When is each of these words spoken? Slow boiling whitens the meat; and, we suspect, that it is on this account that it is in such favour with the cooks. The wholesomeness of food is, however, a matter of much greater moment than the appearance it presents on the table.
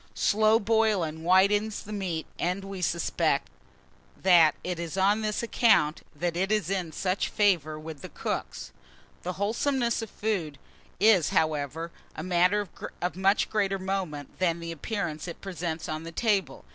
Slow 0.15 0.59
boiling 0.59 1.17
whitens 1.21 1.83
the 1.83 1.93
meat; 1.93 2.25
and, 2.39 2.63
we 2.63 2.81
suspect, 2.81 3.51
that 4.17 4.55
it 4.63 4.79
is 4.79 4.97
on 4.97 5.21
this 5.21 5.43
account 5.43 6.01
that 6.15 6.35
it 6.35 6.51
is 6.51 6.71
in 6.71 6.91
such 6.91 7.29
favour 7.29 7.77
with 7.79 8.01
the 8.01 8.09
cooks. 8.09 8.71
The 9.21 9.33
wholesomeness 9.33 10.01
of 10.01 10.09
food 10.09 10.57
is, 10.99 11.29
however, 11.29 11.91
a 12.15 12.23
matter 12.23 12.67
of 12.99 13.15
much 13.15 13.47
greater 13.47 13.77
moment 13.77 14.39
than 14.39 14.59
the 14.59 14.71
appearance 14.71 15.27
it 15.27 15.39
presents 15.39 15.87
on 15.87 16.01
the 16.01 16.11
table. 16.11 16.65